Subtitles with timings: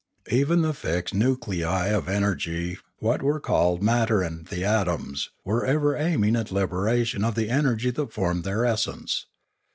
[0.31, 5.95] Even the fixed nuclei of energy, what were called matter and the atoms, were ever
[5.95, 9.27] aiming at liberation of the energy that formed their essence..